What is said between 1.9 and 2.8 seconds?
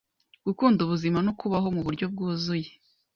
bwuzuye